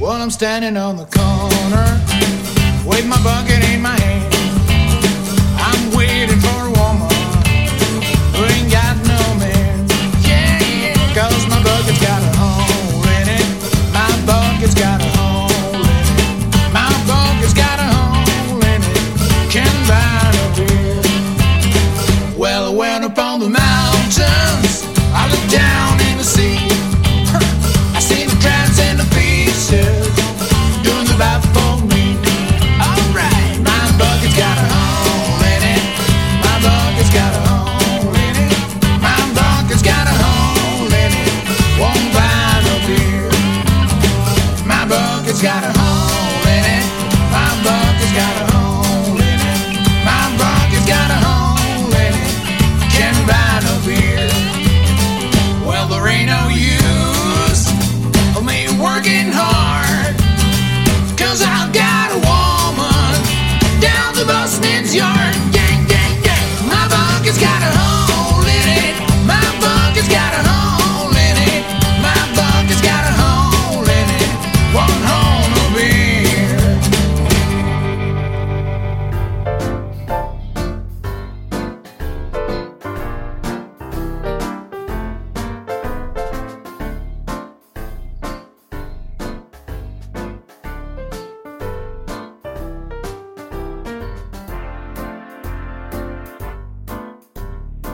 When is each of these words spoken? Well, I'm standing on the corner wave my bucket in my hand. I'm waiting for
Well, 0.00 0.22
I'm 0.22 0.30
standing 0.30 0.76
on 0.76 0.96
the 0.96 1.06
corner 1.06 1.98
wave 2.88 3.06
my 3.06 3.22
bucket 3.22 3.62
in 3.70 3.82
my 3.82 3.98
hand. 4.00 4.34
I'm 5.58 5.96
waiting 5.96 6.40
for 6.40 6.67